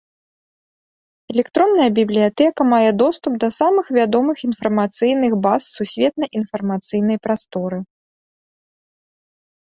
[1.33, 7.79] Электронная бібліятэка мае доступ да самым вядомым інфармацыйных баз сусветнай інфармацыйнай прасторы.